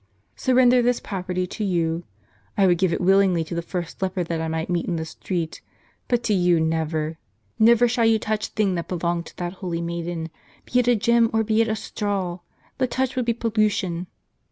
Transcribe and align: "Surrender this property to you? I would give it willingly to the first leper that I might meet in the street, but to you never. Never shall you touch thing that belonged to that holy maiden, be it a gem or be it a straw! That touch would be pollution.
"Surrender 0.35 0.81
this 0.81 0.99
property 0.99 1.45
to 1.45 1.63
you? 1.63 2.05
I 2.57 2.65
would 2.65 2.79
give 2.79 2.91
it 2.91 2.99
willingly 3.01 3.43
to 3.43 3.53
the 3.53 3.61
first 3.61 4.01
leper 4.01 4.23
that 4.23 4.41
I 4.41 4.47
might 4.47 4.67
meet 4.67 4.87
in 4.87 4.95
the 4.95 5.05
street, 5.05 5.61
but 6.07 6.23
to 6.23 6.33
you 6.33 6.59
never. 6.59 7.19
Never 7.59 7.87
shall 7.87 8.05
you 8.07 8.17
touch 8.17 8.47
thing 8.47 8.73
that 8.73 8.87
belonged 8.87 9.27
to 9.27 9.37
that 9.37 9.53
holy 9.61 9.79
maiden, 9.79 10.31
be 10.65 10.79
it 10.79 10.87
a 10.87 10.95
gem 10.95 11.29
or 11.33 11.43
be 11.43 11.61
it 11.61 11.67
a 11.67 11.75
straw! 11.75 12.39
That 12.79 12.89
touch 12.89 13.15
would 13.15 13.25
be 13.25 13.33
pollution. 13.33 14.07